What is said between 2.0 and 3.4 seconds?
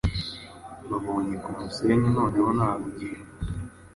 noneho nta bugingo